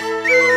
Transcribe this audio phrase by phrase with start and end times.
[0.00, 0.53] Música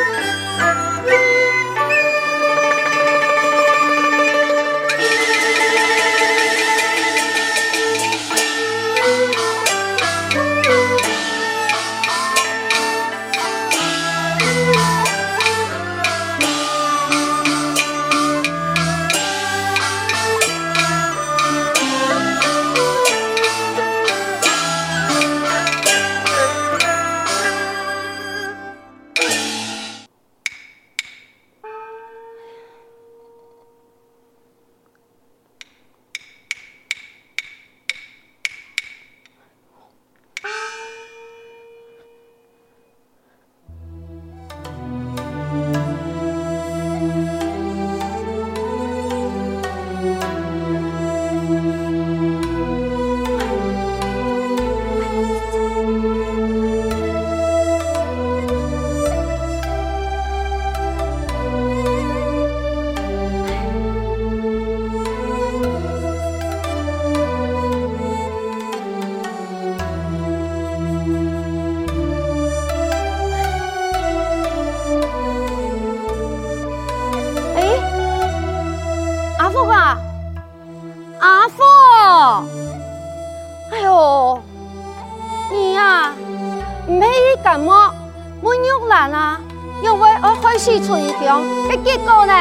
[91.83, 92.33] 结果呢？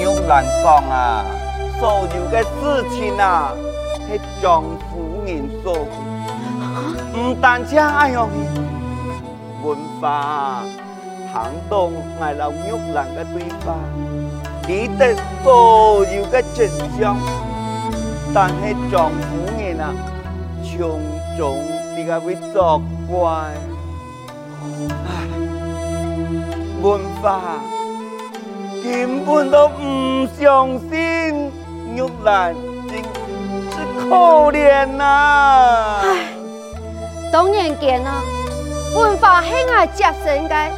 [0.00, 1.24] 玉兰讲啊，
[1.78, 3.52] 所有的事情啊，
[4.08, 5.86] 系丈夫人做的，
[7.16, 8.28] 唔单止哎哟，
[9.62, 10.64] 文化
[11.32, 13.76] 行动系老玉兰嘅对话，
[14.66, 16.68] 记得所有嘅真
[16.98, 17.16] 相，
[18.34, 19.94] 但系丈夫人啊，
[20.64, 21.00] 从
[21.38, 21.56] 中
[21.96, 23.52] 啲个会作怪。
[26.82, 27.40] 文化
[28.82, 31.52] 根本都唔相信
[31.94, 32.56] 玉兰，
[32.88, 34.16] 真是可
[34.50, 36.00] 怜呐！
[36.02, 36.34] 唉，
[37.30, 38.20] 当然见啊，
[38.96, 40.70] 文化系爱接生嘅，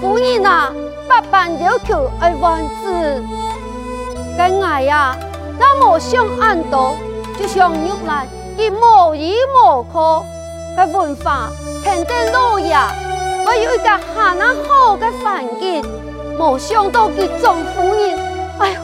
[0.00, 0.72] 夫人啊，
[1.08, 3.22] 百般要求爱完子，
[4.36, 5.16] 跟爱呀，
[5.60, 6.96] 那么想安多，
[7.38, 8.26] 就像玉兰，
[8.58, 10.24] 佢无依无靠，
[10.76, 11.50] 嘅文化
[11.84, 12.92] 天天落呀。
[13.48, 15.82] 我有一个下那好的环境，
[16.36, 18.18] 没想到佢丈夫人，
[18.58, 18.80] 哎呦，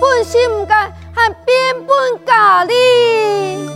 [0.00, 1.56] 本事唔该，还变
[1.86, 3.68] 本加厉。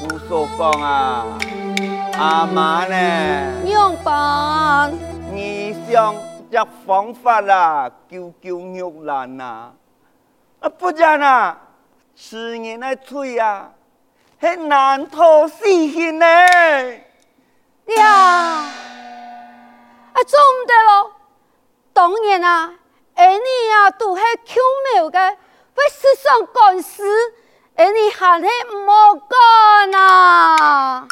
[0.00, 1.38] 胡说讲啊，
[2.16, 2.96] 阿妈呢？
[3.62, 4.94] 娘办？
[5.30, 6.14] 你想
[6.50, 9.70] 这方法啦，救救玉兰呐？
[10.60, 11.58] 啊，不然啊，
[12.16, 13.68] 吃人的嘴啊，
[14.40, 16.26] 很难脱死心呢。
[17.96, 18.06] 呀，
[20.12, 21.12] 啊，做唔得咯！
[21.92, 22.74] 当然啊，
[23.14, 24.60] 而你啊都系巧
[24.94, 25.36] 妙嘅，
[25.74, 27.02] 会世上干事，
[27.76, 31.06] 而你还系唔好干啊！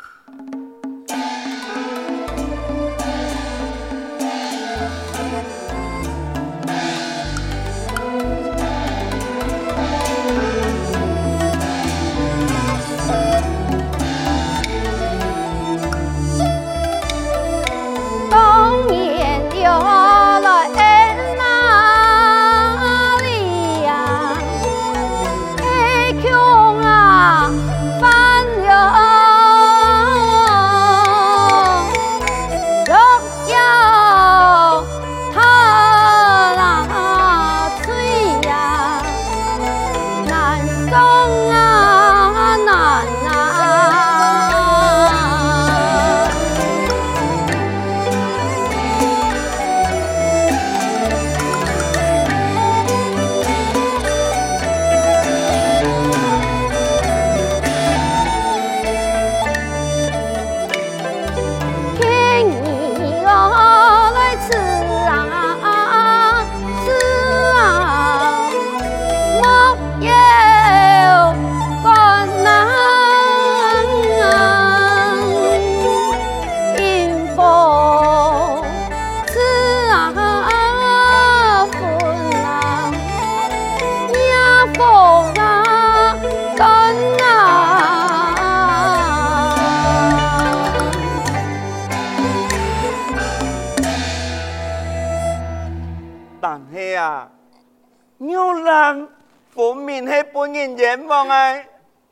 [100.01, 101.69] 分明系本人愿望哎，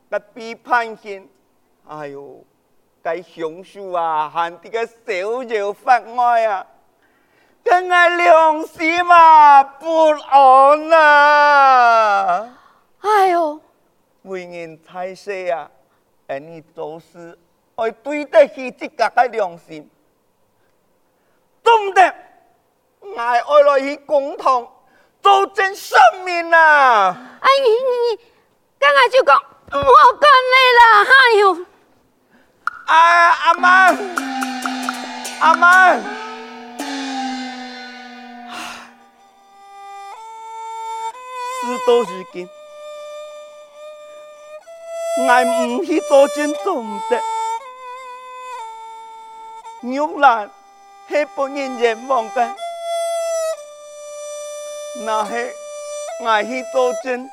[0.09, 1.27] 个被判刑，
[1.87, 2.43] 哎呦，
[3.01, 6.65] 该享受啊，喊这个逍遥法外啊，
[7.63, 12.57] 跟俺良心嘛不安啊！
[12.99, 13.59] 哎呦，
[14.23, 15.69] 为人才世啊，
[16.27, 17.37] 而你做事
[17.77, 19.89] 要对得起自家的良心，
[21.63, 22.01] 总得
[23.17, 24.69] 爱爱来去共同
[25.21, 27.15] 做真生命啊！
[27.41, 27.75] 哎，你你
[28.15, 28.19] 你，
[28.79, 29.79] 刚才就讲我
[30.19, 31.65] 跟你啦，哎呦！
[32.85, 32.95] 哎，
[33.43, 33.95] 阿妈，
[35.41, 36.01] 阿妈，事
[41.85, 42.49] 到如今，
[45.19, 47.21] 我唔去做真做唔得，
[49.83, 50.49] 玉兰
[51.09, 52.55] 系不人愿望嘅，
[55.01, 55.31] 那系
[56.23, 57.29] 我去做阵，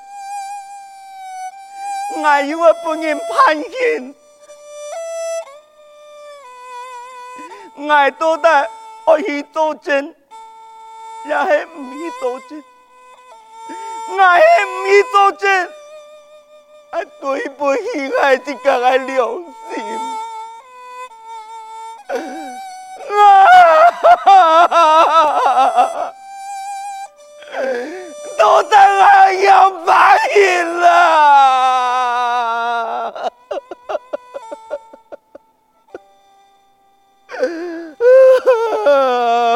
[2.17, 4.15] 我又系本人判刑。
[7.79, 8.71] 我都得
[9.07, 10.15] 我去做证，
[11.27, 12.65] 也系唔去做证，
[14.13, 15.67] 我系唔去做证，
[16.91, 17.83] 啊对不起
[18.23, 19.85] 我自家良心，
[24.25, 26.15] 啊，
[28.39, 30.93] 都得我要判刑啦！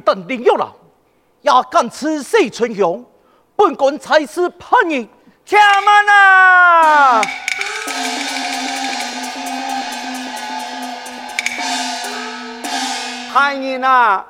[0.00, 0.68] 等凌玉兰，
[1.42, 3.04] 也敢刺死春香，
[3.54, 5.08] 本官才是叛逆。
[5.44, 7.20] 听慢啊！
[13.32, 14.26] 叛逆啊！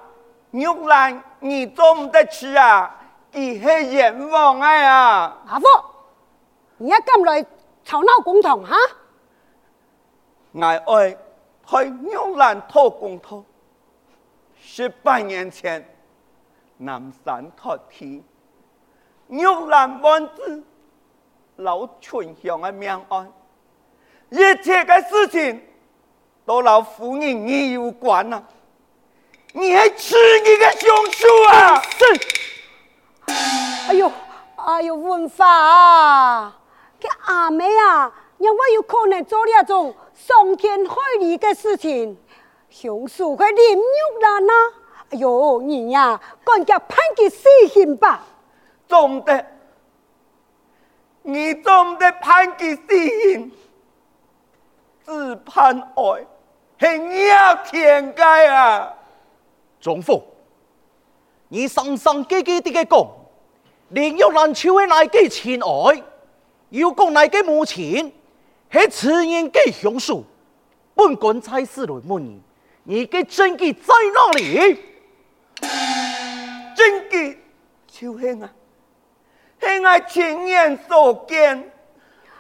[0.53, 2.97] 玉兰，你做唔得去啊？
[3.33, 5.33] 佢系阎王哎呀！
[5.47, 5.67] 阿福，
[6.79, 7.45] 你一敢来
[7.85, 8.77] 吵闹公堂哈？
[10.53, 11.11] 我爱
[11.67, 11.77] 替
[12.11, 13.45] 玉兰讨公道。
[14.63, 15.85] 十八年前，
[16.77, 18.23] 南山托天，
[19.29, 20.63] 玉兰王子
[21.57, 23.33] 老春香的命案，
[24.29, 25.63] 一切的事情
[26.45, 28.43] 都老夫人你有关啊！
[29.53, 31.81] 你还吃你个凶手啊！
[31.81, 32.05] 是，
[33.89, 34.13] 哎呦，
[34.57, 36.59] 哎呦，文发啊，
[37.01, 42.17] 这阿妹啊，让我有可能做那种伤天害理的事情。
[42.71, 44.53] 凶手系林玉兰呐！
[45.11, 48.25] 哎呦，你呀、啊，赶紧判佢死刑吧！
[48.89, 49.45] 总得，
[51.23, 53.53] 你总得判给死刑，
[55.05, 56.27] 只判爱，
[56.79, 58.95] 系要天该啊！
[59.81, 60.23] 总夫，
[61.49, 63.09] 你生生记记地个讲，
[63.89, 66.03] 林玉兰就系那个亲爱，
[66.69, 68.13] 又讲那个母亲，
[68.71, 70.23] 系此人嘅凶手，
[70.95, 72.41] 本官才是来问你。
[72.85, 74.83] 你嘅证据在哪里？
[76.75, 77.39] 证据
[77.87, 78.51] 就是啊，
[79.61, 81.71] 系我亲眼所见。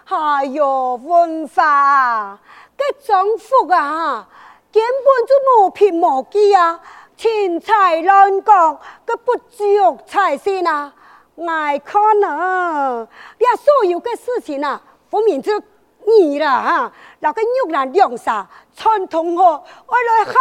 [0.06, 2.38] 哎呦，文化，
[2.76, 4.26] 这丈夫啊，
[4.72, 6.80] 根本就无凭无据啊，
[7.16, 10.92] 轻财乱讲，个不着才是啊！
[11.34, 11.46] 我
[11.84, 13.06] 看啊，
[13.38, 14.80] 你所有嘅事情啊，
[15.10, 15.62] 分明就
[16.06, 18.48] 你了哈，那个玉兰两杀。
[18.80, 20.40] 传同学，我来陷害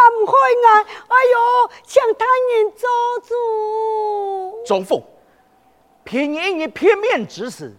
[0.64, 2.88] 我，哎呦，向他人做
[3.28, 4.64] 主。
[4.64, 5.04] 总府，
[6.04, 7.76] 偏因你片面之词，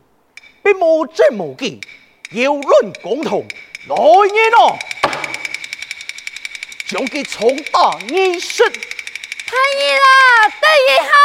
[0.62, 1.82] 并无证无据，
[2.30, 3.39] 有论公堂，
[3.88, 4.77] 来人哦，
[6.86, 8.72] 将其重打一审。
[8.72, 10.06] 太医啦，
[10.62, 11.15] 得一好。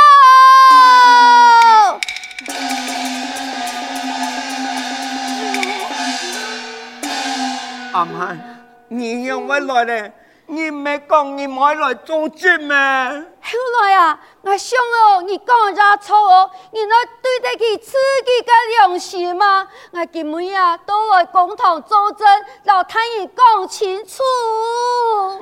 [7.93, 8.56] 阿妈。
[8.89, 10.13] 你让我来咧，
[10.47, 12.77] 你没讲你买来做证咩？
[12.77, 19.67] 后来啊，我想哦，你讲咗错哦，你那对得起自己的良心吗？
[19.93, 22.27] 我今日啊，都来共同作证，
[22.65, 24.23] 老太爷讲清楚。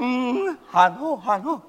[0.01, 1.61] 嗯，很好，很好。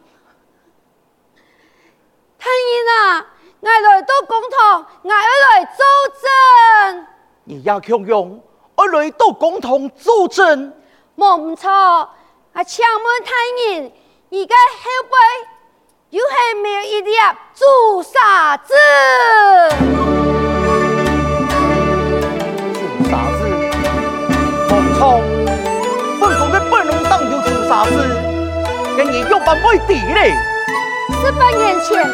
[2.40, 3.26] 太爷啊，
[3.60, 5.84] 我来到公堂，我要来作
[6.22, 7.08] 证。
[7.44, 8.42] 你要强用，
[8.76, 10.74] 我来到公堂作证。
[11.18, 13.32] 冇唔错，啊，请问太
[13.74, 13.90] 人，
[14.32, 14.54] 而家
[14.84, 15.16] 后背
[16.10, 17.12] 又系没有一粒
[17.54, 18.74] 朱砂子？
[22.74, 23.48] 朱砂子，
[24.68, 25.22] 冇错，
[26.20, 27.96] 本宫的本龙当有朱砂子，
[28.98, 30.34] 跟你有办没底嘞？
[31.24, 32.06] 十八年前，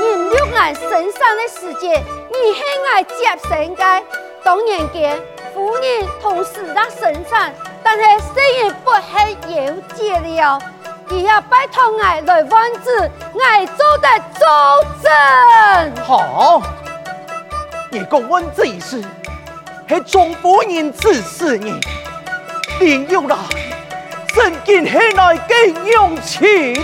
[0.00, 1.88] 你六爱身上的世界，
[2.28, 2.60] 你很
[2.92, 4.02] 爱接生的，
[4.44, 5.18] 当年间
[5.54, 7.54] 夫人同时在生产。
[7.82, 10.58] 但是虽然不系有结了，
[11.10, 13.10] 也要拜托我来王子，
[13.44, 14.08] 爱做的
[14.38, 14.46] 周
[15.02, 15.10] 正。
[16.04, 16.62] 好，
[17.90, 19.02] 你讲问这一事，
[19.88, 21.80] 系中国人指使你，
[22.78, 23.36] 另有来，
[24.34, 25.54] 真见系来给
[25.90, 26.80] 勇气。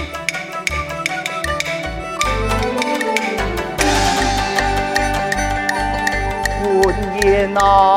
[6.83, 7.95] 问言啊！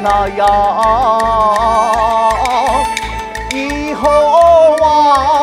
[0.00, 0.46] 天哪呀！
[3.52, 4.08] 以后
[4.82, 5.39] 啊，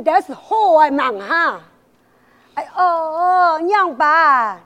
[0.00, 1.60] 跟的是好的忙哈。
[2.54, 4.60] 哎哦，娘吧，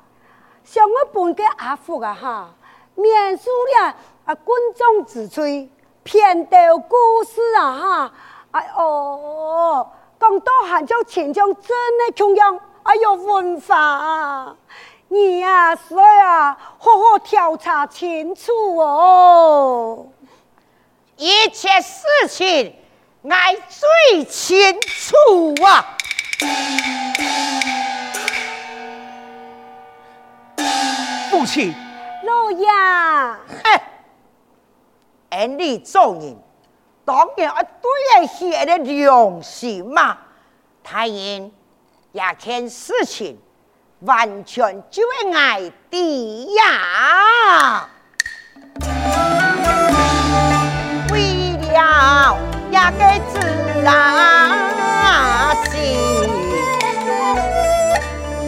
[0.65, 2.51] 像我本个阿福啊哈，
[2.95, 3.95] 免输了
[4.27, 5.71] 啊，观众之吹。
[6.03, 8.13] 片头故事啊哈，
[8.53, 9.89] 哎哦，
[10.21, 11.63] 讲到汉朝秦将真
[11.99, 14.55] 的穷样，哎呦文化，
[15.09, 20.07] 你呀、啊，所以啊，好好调查清楚哦。
[21.17, 22.77] 一切事情，
[23.29, 25.97] 爱最清楚啊。
[31.31, 31.75] 父亲，
[32.25, 32.67] 老爷。
[35.31, 36.37] 俺你做人，
[37.05, 37.91] 当然要对
[38.21, 40.19] 得起的良心嘛。
[40.83, 41.53] 太人
[42.13, 43.39] 也看事情，
[44.01, 47.89] 完全就会爱的呀。
[52.89, 53.03] 那个
[53.33, 53.41] 自
[53.83, 53.91] 然
[55.65, 55.99] 心，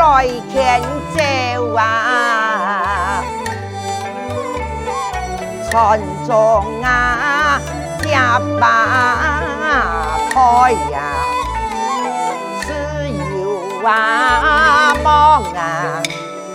[0.00, 0.80] 来牵
[1.14, 1.20] 走
[1.76, 3.22] 啊，
[5.70, 7.60] 村中啊。
[8.08, 8.64] 呀把
[10.30, 10.98] 开呀，
[12.62, 12.66] 只
[13.38, 13.88] 有啊
[15.04, 16.02] 忙啊，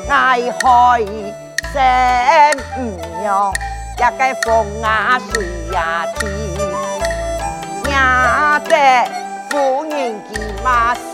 [0.10, 1.06] 爱开
[1.72, 1.80] 心
[2.78, 2.82] 唔
[3.24, 3.30] 用，
[3.96, 4.46] 一个风
[4.84, 6.26] 啊水呀天，
[7.94, 8.74] 呀得
[9.50, 9.94] 夫人
[10.30, 11.06] 骑马幸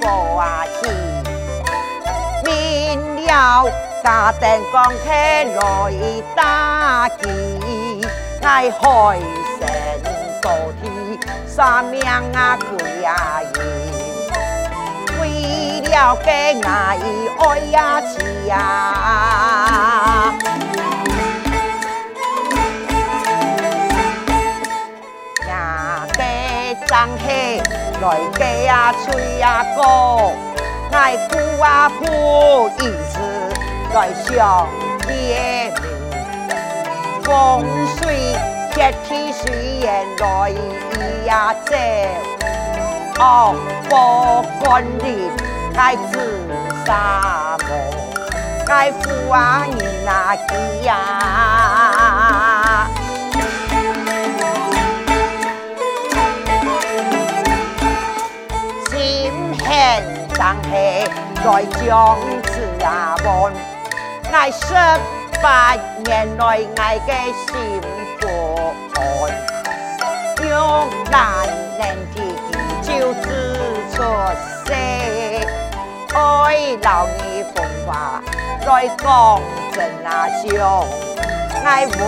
[0.00, 0.86] 福啊喜，
[2.88, 3.68] 明了
[4.02, 5.60] 家丁讲起来
[6.34, 7.28] 打击，
[8.40, 8.80] 爱开。
[9.60, 9.62] 成
[10.40, 10.90] 多天
[11.46, 13.60] 三命啊贵啊银，
[15.20, 15.22] 为
[15.90, 16.30] 了给
[16.62, 16.96] 爱
[17.38, 18.56] 爱呀痴呀，
[25.46, 27.60] 呀给张黑
[28.00, 29.82] 来给呀吹呀歌，
[30.92, 33.18] 爱哭啊不一时
[33.94, 34.66] 来相
[35.06, 35.72] 见，
[37.22, 37.64] 风
[37.96, 38.36] 水。
[38.70, 40.54] 一天虽然来一
[41.26, 41.74] 呀走，
[43.18, 43.54] 哦，
[43.88, 45.28] 不管你
[45.74, 46.12] 该自
[46.86, 47.64] 杀么，
[48.64, 51.97] 该富啊你那几呀？
[60.38, 61.04] 狠张黑
[61.44, 63.52] 来将此啊问，
[64.32, 64.72] 爱十
[65.42, 67.80] 八年来爱个心
[68.20, 68.24] 不
[68.94, 69.00] 安，
[70.48, 70.48] 用
[71.10, 71.44] 难
[71.76, 71.80] 人
[72.14, 72.16] 的
[72.82, 73.26] 就自
[73.92, 73.96] 出
[74.64, 74.72] 世，
[76.14, 76.16] 爱
[76.82, 78.22] 老你风华
[78.64, 79.04] 来讲
[79.72, 79.76] 真
[80.06, 80.86] 啊笑，
[81.64, 81.98] 爱文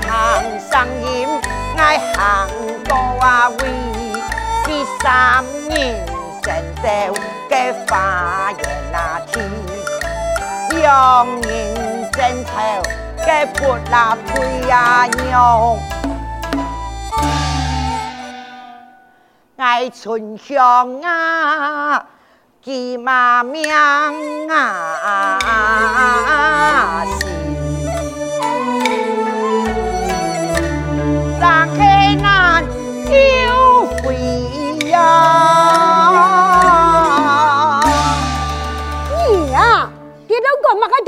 [0.00, 0.08] 堂
[0.70, 1.28] 上音
[1.76, 2.48] 爱行
[2.84, 3.58] 多啊位，
[4.64, 5.74] 第三年。
[6.42, 7.10] 真的
[7.54, 9.40] 该发言那听，
[10.70, 12.50] 两人争吵
[13.24, 15.78] 该不拉推呀娘，
[19.56, 22.04] 爱春香啊，
[22.60, 24.12] 记妈命啊，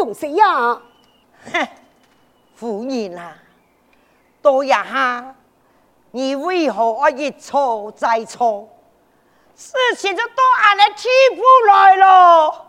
[0.07, 0.81] 东西呀？
[1.53, 1.69] 哼，
[2.55, 3.37] 夫人啊，
[4.41, 5.35] 多一下，
[6.13, 8.69] 你为何要一错再错？
[9.57, 12.67] 事情就到俺的地步来了。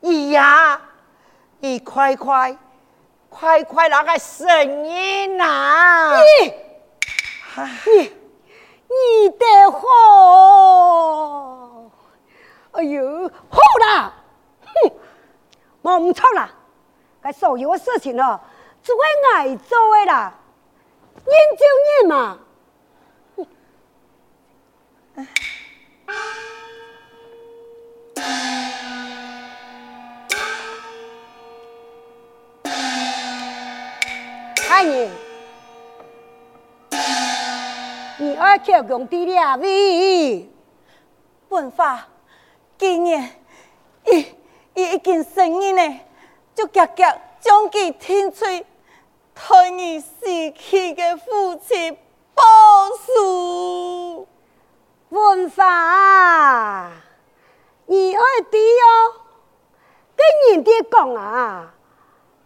[0.00, 0.80] 姨呀，
[1.58, 2.56] 你快快
[3.28, 6.16] 快快那个声音啊！
[6.16, 6.22] 你
[7.90, 8.12] 你
[8.88, 9.80] 你的好，
[12.72, 14.12] 哎呦，好啦！
[14.62, 14.92] 哼
[15.82, 16.50] 我唔错啦，
[17.26, 18.38] 该所有的事情哦，
[18.84, 19.00] 只会
[19.34, 20.32] 爱做的啦，
[21.24, 22.38] 认就认嘛。
[34.70, 35.10] 爱你，
[38.18, 39.56] 你爱叫公弟弟啊？
[39.56, 40.48] 喂，
[41.48, 42.06] 文发，
[42.78, 43.28] 今年
[44.04, 44.24] 一。
[44.78, 46.00] 伊已经承认呢，
[46.56, 48.64] 就夹夹将佢天吹，
[49.34, 51.94] 替你死去的父亲
[52.32, 52.42] 报
[53.06, 54.26] 仇。
[55.10, 56.90] 文发，
[57.84, 59.20] 你爱弟哦，
[60.16, 61.74] 跟人爹讲啊，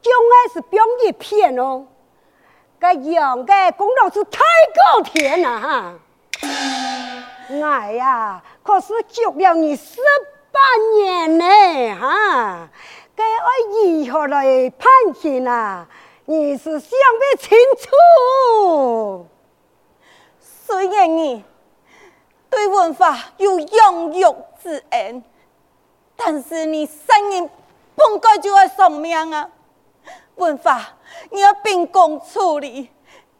[0.03, 1.87] 将来是表一片哦，
[2.81, 4.40] 个样个功劳是太
[4.75, 5.94] 高天了哈。
[7.62, 10.01] 哎呀，可是救了你十。
[10.53, 10.59] 八
[10.96, 11.44] 年呢，
[11.94, 12.68] 哈，
[13.20, 13.48] 该我
[14.06, 15.87] 如何来判刑啊？
[16.24, 19.26] 你是想不清楚。
[20.40, 21.44] 虽然你
[22.48, 25.22] 对文化有养育之恩，
[26.16, 27.50] 但是你生人
[27.94, 29.50] 本该就要送命啊！
[30.37, 30.80] 文化，
[31.30, 32.88] 你要秉公处理，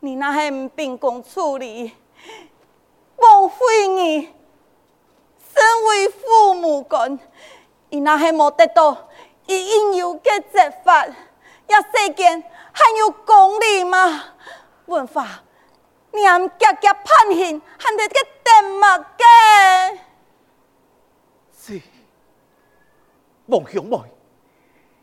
[0.00, 1.92] 你那还唔秉公处理，
[3.16, 4.28] 枉费你。
[5.52, 7.18] 身为父母官，
[7.88, 9.08] 你那还没得到
[9.50, 14.22] 伊应有的责罚，也世间还有公理吗？
[14.86, 15.26] 文发，
[16.12, 19.98] 你还夹夹判刑，还得个点么个？
[21.52, 21.80] 是，
[23.46, 23.98] 王兄妹，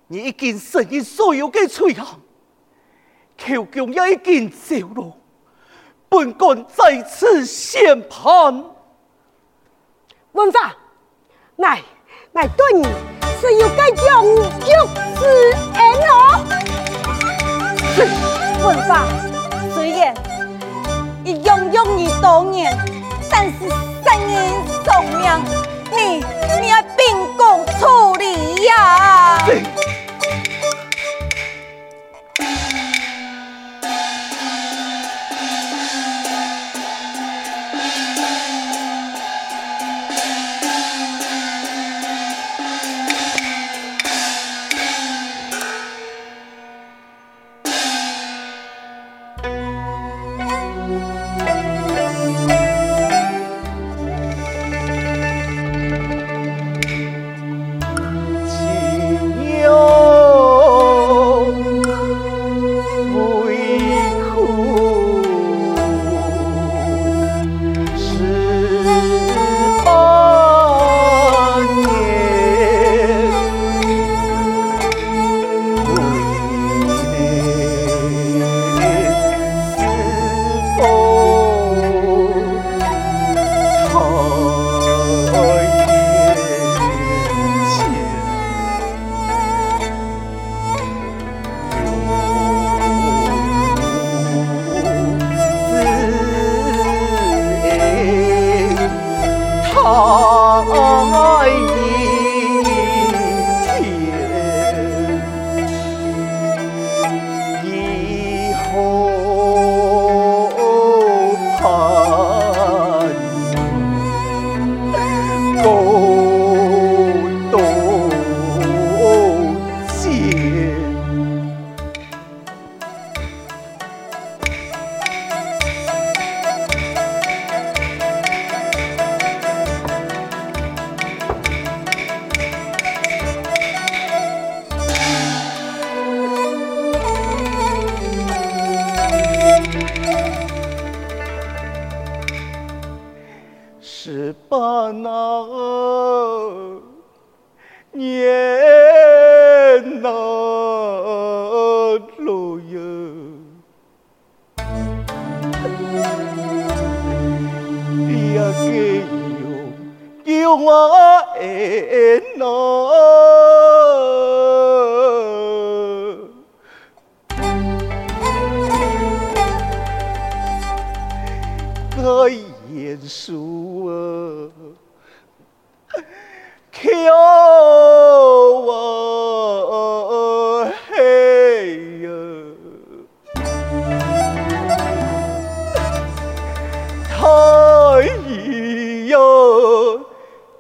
[0.07, 2.21] 你已经承认所有的罪行，
[3.37, 5.13] 求公也已经招了，
[6.07, 8.63] 本官在此宣判。
[10.31, 10.73] 文发，
[11.57, 11.83] 爱
[12.31, 12.87] 爱对你
[13.39, 14.69] 是有个永久
[15.19, 15.21] 之
[15.73, 16.11] 恩哦。
[18.63, 19.05] 文发，
[19.73, 20.13] 虽然
[21.23, 22.75] 已拥有你多年，
[23.29, 23.53] 但是
[24.03, 24.35] 生人
[24.83, 24.87] 送
[25.19, 25.21] 命，
[25.91, 25.97] 你
[26.61, 26.99] 你要秉
[27.37, 28.23] 公处理
[28.65, 29.37] 呀。
[29.47, 29.47] 我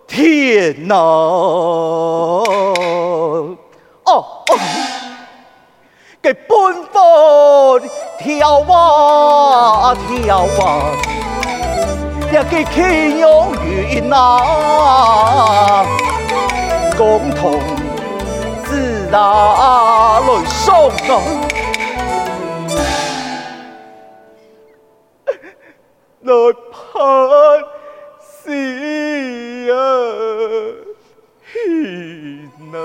[0.07, 0.95] 天哪！
[0.95, 2.43] 哦
[4.05, 4.25] 哦，
[6.21, 7.79] 给奔波
[8.17, 11.16] 跳啊跳啊！
[12.29, 15.85] 一个天永远啊，
[16.97, 17.61] 共同
[18.65, 20.91] 自那来送啊，
[26.23, 26.33] 来
[26.69, 26.83] 盼
[28.43, 29.73] 是啊，
[31.53, 32.75] 天啊，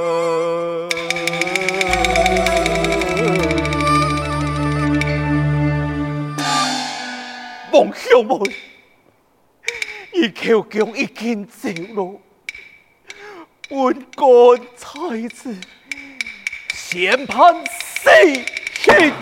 [7.72, 8.71] 梦想妹。
[10.22, 12.20] 你口江已经走了，
[13.70, 15.58] 文官才子
[16.72, 18.08] 先判死
[18.84, 19.12] 刑。